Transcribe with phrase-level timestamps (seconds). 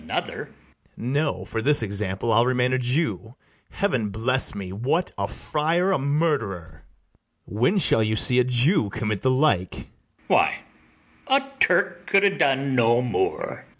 [0.07, 0.47] BARABAS.
[0.97, 3.35] No; for this example I'll remain a Jew:
[3.69, 4.71] Heaven bless me!
[4.73, 6.85] what, a friar a murderer!
[7.45, 9.73] When shall you see a Jew commit the like?
[9.73, 9.87] ITHAMORE.
[10.25, 10.55] Why,
[11.27, 13.67] a Turk could ha' done no more.